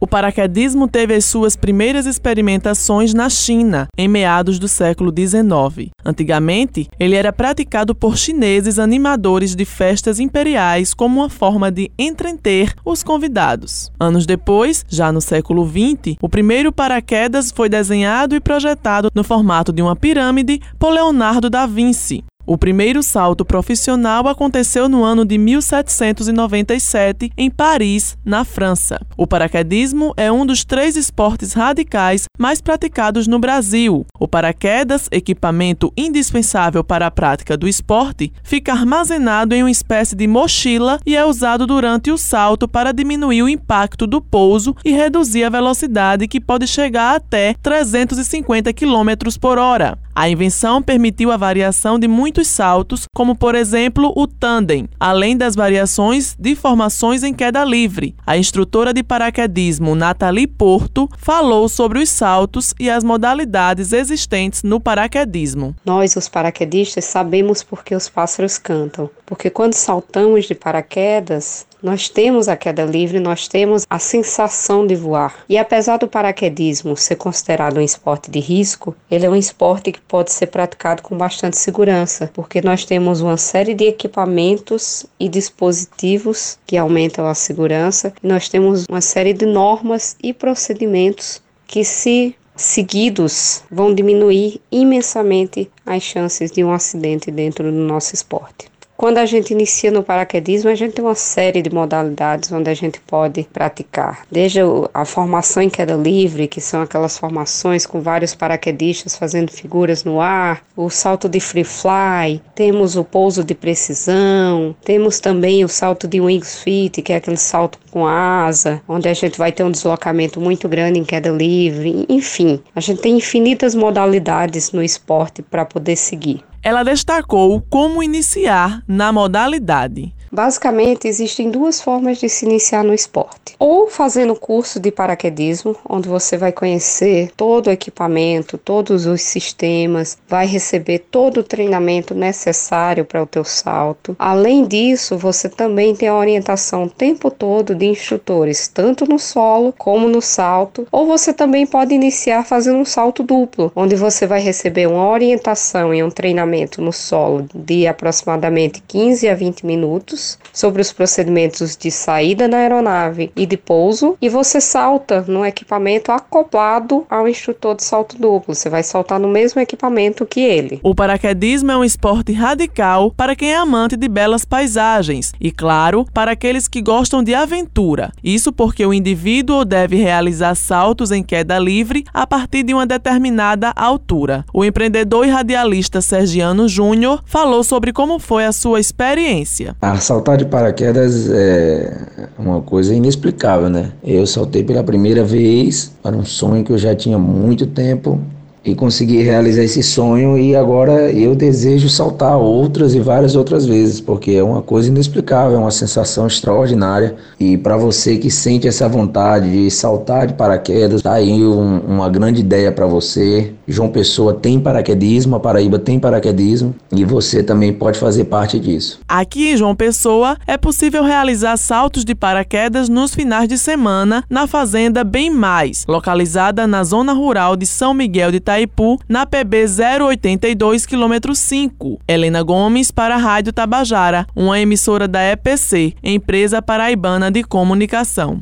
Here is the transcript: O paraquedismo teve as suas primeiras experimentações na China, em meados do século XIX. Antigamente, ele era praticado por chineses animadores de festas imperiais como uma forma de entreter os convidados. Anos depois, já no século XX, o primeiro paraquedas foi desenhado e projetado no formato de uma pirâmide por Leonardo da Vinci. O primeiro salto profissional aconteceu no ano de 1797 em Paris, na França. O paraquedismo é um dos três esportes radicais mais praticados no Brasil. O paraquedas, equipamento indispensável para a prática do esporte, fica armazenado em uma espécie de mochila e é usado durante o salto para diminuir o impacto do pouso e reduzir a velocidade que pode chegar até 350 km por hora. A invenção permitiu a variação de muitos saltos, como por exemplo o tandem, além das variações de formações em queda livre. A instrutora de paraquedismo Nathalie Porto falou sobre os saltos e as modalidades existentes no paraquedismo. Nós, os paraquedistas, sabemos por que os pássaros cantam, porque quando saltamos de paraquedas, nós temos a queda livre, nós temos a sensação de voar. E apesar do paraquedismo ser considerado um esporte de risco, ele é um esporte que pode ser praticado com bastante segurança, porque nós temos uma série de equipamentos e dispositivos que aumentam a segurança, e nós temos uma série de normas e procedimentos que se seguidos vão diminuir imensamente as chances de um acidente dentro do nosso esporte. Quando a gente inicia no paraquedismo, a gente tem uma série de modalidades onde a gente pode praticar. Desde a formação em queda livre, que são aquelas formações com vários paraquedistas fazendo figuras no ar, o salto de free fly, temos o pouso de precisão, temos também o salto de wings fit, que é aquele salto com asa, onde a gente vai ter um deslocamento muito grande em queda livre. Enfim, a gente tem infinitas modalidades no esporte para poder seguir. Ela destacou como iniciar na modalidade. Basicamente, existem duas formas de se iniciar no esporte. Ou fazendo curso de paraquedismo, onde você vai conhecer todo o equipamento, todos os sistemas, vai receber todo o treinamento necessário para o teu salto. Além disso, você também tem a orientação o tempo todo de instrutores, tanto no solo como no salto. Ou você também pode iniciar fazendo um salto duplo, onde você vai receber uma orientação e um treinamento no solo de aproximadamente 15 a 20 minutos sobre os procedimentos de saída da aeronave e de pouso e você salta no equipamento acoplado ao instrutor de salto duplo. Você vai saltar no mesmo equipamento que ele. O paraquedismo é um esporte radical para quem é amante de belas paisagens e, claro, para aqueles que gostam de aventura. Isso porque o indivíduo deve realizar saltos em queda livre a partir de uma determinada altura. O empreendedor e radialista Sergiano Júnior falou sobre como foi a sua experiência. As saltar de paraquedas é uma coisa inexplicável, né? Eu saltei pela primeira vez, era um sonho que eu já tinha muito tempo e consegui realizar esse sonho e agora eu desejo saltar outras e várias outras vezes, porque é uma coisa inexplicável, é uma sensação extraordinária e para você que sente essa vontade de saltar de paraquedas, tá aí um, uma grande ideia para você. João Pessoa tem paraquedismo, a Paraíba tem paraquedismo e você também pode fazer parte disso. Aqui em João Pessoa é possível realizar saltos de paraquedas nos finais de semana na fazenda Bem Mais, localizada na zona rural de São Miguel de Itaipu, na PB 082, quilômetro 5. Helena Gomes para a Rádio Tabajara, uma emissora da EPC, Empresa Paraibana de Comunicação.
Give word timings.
O 0.00 0.06
paraquedismo 0.06 0.86
teve 0.86 1.14
as 1.14 1.24
suas 1.24 1.56
primeiras 1.56 2.06
experimentações 2.06 3.12
na 3.12 3.28
China, 3.28 3.88
em 3.96 4.06
meados 4.06 4.58
do 4.58 4.68
século 4.68 5.12
XIX. 5.12 5.90
Antigamente, 6.04 6.88
ele 7.00 7.16
era 7.16 7.32
praticado 7.32 7.96
por 7.96 8.16
chineses 8.16 8.78
animadores 8.78 9.56
de 9.56 9.64
festas 9.64 10.20
imperiais 10.20 10.94
como 10.94 11.20
uma 11.20 11.28
forma 11.28 11.68
de 11.68 11.90
entreter 11.98 12.74
os 12.84 13.02
convidados. 13.02 13.90
Anos 13.98 14.24
depois, 14.24 14.84
já 14.88 15.10
no 15.10 15.20
século 15.20 15.68
XX, 15.68 16.16
o 16.22 16.28
primeiro 16.28 16.70
paraquedas 16.70 17.50
foi 17.50 17.68
desenhado 17.68 18.36
e 18.36 18.40
projetado 18.40 19.10
no 19.12 19.24
formato 19.24 19.72
de 19.72 19.82
uma 19.82 19.96
pirâmide 19.96 20.60
por 20.78 20.90
Leonardo 20.90 21.50
da 21.50 21.66
Vinci. 21.66 22.22
O 22.50 22.56
primeiro 22.56 23.02
salto 23.02 23.44
profissional 23.44 24.26
aconteceu 24.26 24.88
no 24.88 25.04
ano 25.04 25.22
de 25.22 25.36
1797 25.36 27.30
em 27.36 27.50
Paris, 27.50 28.16
na 28.24 28.42
França. 28.42 28.98
O 29.18 29.26
paraquedismo 29.26 30.14
é 30.16 30.32
um 30.32 30.46
dos 30.46 30.64
três 30.64 30.96
esportes 30.96 31.52
radicais 31.52 32.24
mais 32.38 32.62
praticados 32.62 33.26
no 33.26 33.38
Brasil. 33.38 34.06
O 34.18 34.26
paraquedas, 34.26 35.08
equipamento 35.12 35.92
indispensável 35.94 36.82
para 36.82 37.08
a 37.08 37.10
prática 37.10 37.54
do 37.54 37.68
esporte, 37.68 38.32
fica 38.42 38.72
armazenado 38.72 39.54
em 39.54 39.62
uma 39.62 39.70
espécie 39.70 40.16
de 40.16 40.26
mochila 40.26 40.98
e 41.04 41.14
é 41.14 41.26
usado 41.26 41.66
durante 41.66 42.10
o 42.10 42.16
salto 42.16 42.66
para 42.66 42.92
diminuir 42.92 43.42
o 43.42 43.48
impacto 43.50 44.06
do 44.06 44.22
pouso 44.22 44.74
e 44.82 44.90
reduzir 44.90 45.44
a 45.44 45.50
velocidade 45.50 46.26
que 46.26 46.40
pode 46.40 46.66
chegar 46.66 47.16
até 47.16 47.52
350 47.62 48.72
km 48.72 49.36
por 49.38 49.58
hora. 49.58 49.98
A 50.18 50.28
invenção 50.28 50.82
permitiu 50.82 51.30
a 51.30 51.36
variação 51.36 51.96
de 51.96 52.08
muitos 52.08 52.48
saltos, 52.48 53.04
como 53.14 53.36
por 53.36 53.54
exemplo 53.54 54.12
o 54.16 54.26
tandem, 54.26 54.88
além 54.98 55.36
das 55.36 55.54
variações 55.54 56.34
de 56.36 56.56
formações 56.56 57.22
em 57.22 57.32
queda 57.32 57.64
livre. 57.64 58.16
A 58.26 58.36
instrutora 58.36 58.92
de 58.92 59.04
paraquedismo 59.04 59.94
Nathalie 59.94 60.48
Porto 60.48 61.08
falou 61.18 61.68
sobre 61.68 62.00
os 62.00 62.08
saltos 62.08 62.74
e 62.80 62.90
as 62.90 63.04
modalidades 63.04 63.92
existentes 63.92 64.64
no 64.64 64.80
paraquedismo. 64.80 65.76
Nós, 65.84 66.16
os 66.16 66.28
paraquedistas, 66.28 67.04
sabemos 67.04 67.62
por 67.62 67.84
que 67.84 67.94
os 67.94 68.08
pássaros 68.08 68.58
cantam, 68.58 69.08
porque 69.24 69.48
quando 69.48 69.74
saltamos 69.74 70.46
de 70.46 70.54
paraquedas, 70.56 71.64
nós 71.82 72.08
temos 72.08 72.48
a 72.48 72.56
queda 72.56 72.84
livre, 72.84 73.20
nós 73.20 73.48
temos 73.48 73.86
a 73.88 73.98
sensação 73.98 74.86
de 74.86 74.94
voar. 74.94 75.44
E 75.48 75.56
apesar 75.56 75.98
do 75.98 76.08
paraquedismo 76.08 76.96
ser 76.96 77.16
considerado 77.16 77.78
um 77.78 77.82
esporte 77.82 78.30
de 78.30 78.40
risco, 78.40 78.94
ele 79.10 79.26
é 79.26 79.30
um 79.30 79.36
esporte 79.36 79.92
que 79.92 80.00
pode 80.00 80.32
ser 80.32 80.46
praticado 80.46 81.02
com 81.02 81.16
bastante 81.16 81.56
segurança, 81.56 82.30
porque 82.34 82.60
nós 82.60 82.84
temos 82.84 83.20
uma 83.20 83.36
série 83.36 83.74
de 83.74 83.84
equipamentos 83.84 85.06
e 85.18 85.28
dispositivos 85.28 86.58
que 86.66 86.76
aumentam 86.76 87.26
a 87.26 87.34
segurança, 87.34 88.12
e 88.22 88.26
nós 88.26 88.48
temos 88.48 88.84
uma 88.88 89.00
série 89.00 89.32
de 89.32 89.46
normas 89.46 90.16
e 90.22 90.32
procedimentos 90.32 91.42
que 91.66 91.84
se 91.84 92.34
seguidos 92.56 93.62
vão 93.70 93.94
diminuir 93.94 94.60
imensamente 94.70 95.70
as 95.86 96.02
chances 96.02 96.50
de 96.50 96.64
um 96.64 96.72
acidente 96.72 97.30
dentro 97.30 97.70
do 97.70 97.78
nosso 97.78 98.14
esporte. 98.14 98.66
Quando 98.98 99.18
a 99.18 99.26
gente 99.26 99.52
inicia 99.52 99.92
no 99.92 100.02
paraquedismo, 100.02 100.68
a 100.68 100.74
gente 100.74 100.94
tem 100.94 101.04
uma 101.04 101.14
série 101.14 101.62
de 101.62 101.72
modalidades 101.72 102.50
onde 102.50 102.68
a 102.68 102.74
gente 102.74 102.98
pode 102.98 103.44
praticar. 103.44 104.26
Desde 104.28 104.58
a 104.92 105.04
formação 105.04 105.62
em 105.62 105.70
queda 105.70 105.94
livre, 105.94 106.48
que 106.48 106.60
são 106.60 106.82
aquelas 106.82 107.16
formações 107.16 107.86
com 107.86 108.00
vários 108.00 108.34
paraquedistas 108.34 109.16
fazendo 109.16 109.52
figuras 109.52 110.02
no 110.02 110.20
ar, 110.20 110.64
o 110.76 110.90
salto 110.90 111.28
de 111.28 111.38
free 111.38 111.62
fly, 111.62 112.42
temos 112.56 112.96
o 112.96 113.04
pouso 113.04 113.44
de 113.44 113.54
precisão, 113.54 114.74
temos 114.84 115.20
também 115.20 115.64
o 115.64 115.68
salto 115.68 116.08
de 116.08 116.20
wings 116.20 116.60
fit, 116.60 117.00
que 117.00 117.12
é 117.12 117.16
aquele 117.18 117.36
salto 117.36 117.78
com 117.92 118.04
asa, 118.04 118.82
onde 118.88 119.08
a 119.08 119.14
gente 119.14 119.38
vai 119.38 119.52
ter 119.52 119.62
um 119.62 119.70
deslocamento 119.70 120.40
muito 120.40 120.68
grande 120.68 120.98
em 120.98 121.04
queda 121.04 121.30
livre. 121.30 122.04
Enfim, 122.08 122.60
a 122.74 122.80
gente 122.80 123.00
tem 123.00 123.16
infinitas 123.16 123.76
modalidades 123.76 124.72
no 124.72 124.82
esporte 124.82 125.40
para 125.40 125.64
poder 125.64 125.94
seguir. 125.94 126.42
Ela 126.68 126.82
destacou 126.82 127.62
como 127.62 128.02
iniciar 128.02 128.82
na 128.86 129.10
modalidade. 129.10 130.14
Basicamente, 130.30 131.08
existem 131.08 131.50
duas 131.50 131.80
formas 131.80 132.18
de 132.18 132.28
se 132.28 132.44
iniciar 132.44 132.84
no 132.84 132.94
esporte. 132.94 133.54
Ou 133.58 133.88
fazendo 133.88 134.36
curso 134.36 134.78
de 134.78 134.90
paraquedismo, 134.90 135.74
onde 135.88 136.08
você 136.08 136.36
vai 136.36 136.52
conhecer 136.52 137.30
todo 137.36 137.68
o 137.68 137.70
equipamento, 137.70 138.58
todos 138.58 139.06
os 139.06 139.22
sistemas, 139.22 140.18
vai 140.28 140.46
receber 140.46 141.00
todo 141.10 141.38
o 141.38 141.42
treinamento 141.42 142.14
necessário 142.14 143.04
para 143.04 143.22
o 143.22 143.26
teu 143.26 143.44
salto. 143.44 144.14
Além 144.18 144.64
disso, 144.64 145.16
você 145.16 145.48
também 145.48 145.94
tem 145.94 146.08
a 146.08 146.16
orientação 146.16 146.84
o 146.84 146.90
tempo 146.90 147.30
todo 147.30 147.74
de 147.74 147.86
instrutores, 147.86 148.68
tanto 148.68 149.06
no 149.06 149.18
solo 149.18 149.72
como 149.76 150.08
no 150.08 150.20
salto. 150.20 150.86
Ou 150.92 151.06
você 151.06 151.32
também 151.32 151.66
pode 151.66 151.94
iniciar 151.94 152.44
fazendo 152.44 152.78
um 152.78 152.84
salto 152.84 153.22
duplo, 153.22 153.72
onde 153.74 153.96
você 153.96 154.26
vai 154.26 154.40
receber 154.40 154.86
uma 154.86 155.08
orientação 155.08 155.94
e 155.94 156.02
um 156.02 156.10
treinamento 156.10 156.82
no 156.82 156.92
solo 156.92 157.46
de 157.54 157.86
aproximadamente 157.86 158.82
15 158.86 159.28
a 159.28 159.34
20 159.34 159.64
minutos 159.64 160.17
sobre 160.52 160.82
os 160.82 160.92
procedimentos 160.92 161.76
de 161.76 161.90
saída 161.90 162.48
da 162.48 162.58
aeronave 162.58 163.30
e 163.36 163.46
de 163.46 163.56
pouso 163.56 164.16
e 164.20 164.28
você 164.28 164.60
salta 164.60 165.24
no 165.28 165.44
equipamento 165.44 166.10
acoplado 166.10 167.06
ao 167.08 167.28
instrutor 167.28 167.76
de 167.76 167.84
salto 167.84 168.18
duplo. 168.18 168.54
Você 168.54 168.68
vai 168.68 168.82
saltar 168.82 169.20
no 169.20 169.28
mesmo 169.28 169.60
equipamento 169.60 170.26
que 170.26 170.40
ele. 170.40 170.80
O 170.82 170.94
paraquedismo 170.94 171.70
é 171.70 171.76
um 171.76 171.84
esporte 171.84 172.32
radical 172.32 173.12
para 173.16 173.36
quem 173.36 173.52
é 173.52 173.56
amante 173.56 173.96
de 173.96 174.08
belas 174.08 174.44
paisagens 174.44 175.32
e, 175.40 175.50
claro, 175.50 176.06
para 176.12 176.32
aqueles 176.32 176.68
que 176.68 176.82
gostam 176.82 177.22
de 177.22 177.34
aventura. 177.34 178.12
Isso 178.22 178.52
porque 178.52 178.84
o 178.84 178.94
indivíduo 178.94 179.64
deve 179.64 179.96
realizar 179.96 180.54
saltos 180.54 181.10
em 181.10 181.22
queda 181.22 181.58
livre 181.58 182.04
a 182.12 182.26
partir 182.26 182.62
de 182.62 182.74
uma 182.74 182.86
determinada 182.86 183.72
altura. 183.76 184.44
O 184.52 184.64
empreendedor 184.64 185.26
e 185.26 185.30
radialista 185.30 186.00
Sergiano 186.00 186.68
Júnior 186.68 187.22
falou 187.24 187.62
sobre 187.62 187.92
como 187.92 188.18
foi 188.18 188.44
a 188.44 188.52
sua 188.52 188.80
experiência. 188.80 189.76
As 189.80 190.07
saltar 190.08 190.38
de 190.38 190.46
paraquedas 190.46 191.28
é 191.30 191.92
uma 192.38 192.62
coisa 192.62 192.94
inexplicável, 192.94 193.68
né? 193.68 193.92
Eu 194.02 194.26
saltei 194.26 194.64
pela 194.64 194.82
primeira 194.82 195.22
vez, 195.22 195.92
era 196.02 196.16
um 196.16 196.24
sonho 196.24 196.64
que 196.64 196.72
eu 196.72 196.78
já 196.78 196.94
tinha 196.94 197.18
muito 197.18 197.66
tempo 197.66 198.18
e 198.64 198.74
consegui 198.74 199.22
realizar 199.22 199.62
esse 199.62 199.82
sonho 199.82 200.38
e 200.38 200.56
agora 200.56 201.12
eu 201.12 201.34
desejo 201.34 201.90
saltar 201.90 202.38
outras 202.38 202.94
e 202.94 203.00
várias 203.00 203.36
outras 203.36 203.66
vezes, 203.66 204.00
porque 204.00 204.30
é 204.30 204.42
uma 204.42 204.62
coisa 204.62 204.88
inexplicável, 204.88 205.58
é 205.58 205.60
uma 205.60 205.70
sensação 205.70 206.26
extraordinária 206.26 207.14
e 207.38 207.58
para 207.58 207.76
você 207.76 208.16
que 208.16 208.30
sente 208.30 208.66
essa 208.66 208.88
vontade 208.88 209.50
de 209.50 209.70
saltar 209.70 210.26
de 210.26 210.32
paraquedas, 210.32 211.02
tá 211.02 211.12
aí 211.12 211.44
um, 211.44 211.80
uma 211.80 212.08
grande 212.08 212.40
ideia 212.40 212.72
para 212.72 212.86
você. 212.86 213.52
João 213.68 213.90
Pessoa 213.90 214.32
tem 214.32 214.58
paraquedismo, 214.58 215.36
a 215.36 215.40
Paraíba 215.40 215.78
tem 215.78 216.00
paraquedismo 216.00 216.74
e 216.90 217.04
você 217.04 217.42
também 217.42 217.70
pode 217.70 217.98
fazer 217.98 218.24
parte 218.24 218.58
disso. 218.58 218.98
Aqui 219.06 219.50
em 219.50 219.56
João 219.58 219.76
Pessoa 219.76 220.38
é 220.46 220.56
possível 220.56 221.04
realizar 221.04 221.56
saltos 221.58 222.02
de 222.02 222.14
paraquedas 222.14 222.88
nos 222.88 223.14
finais 223.14 223.46
de 223.46 223.58
semana 223.58 224.24
na 224.30 224.46
fazenda 224.46 225.04
Bem 225.04 225.30
Mais, 225.30 225.84
localizada 225.86 226.66
na 226.66 226.82
zona 226.82 227.12
rural 227.12 227.56
de 227.56 227.66
São 227.66 227.92
Miguel 227.92 228.30
de 228.30 228.38
Itaipu, 228.38 228.98
na 229.06 229.26
PB 229.26 229.66
082, 230.00 230.86
quilômetro 230.86 231.34
5. 231.34 232.00
Helena 232.08 232.42
Gomes 232.42 232.90
para 232.90 233.16
a 233.16 233.18
Rádio 233.18 233.52
Tabajara, 233.52 234.26
uma 234.34 234.58
emissora 234.58 235.06
da 235.06 235.22
EPC, 235.22 235.94
Empresa 236.02 236.62
Paraibana 236.62 237.30
de 237.30 237.44
Comunicação. 237.44 238.40